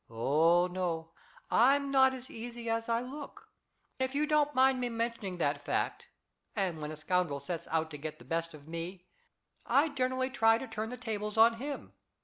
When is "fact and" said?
5.63-6.81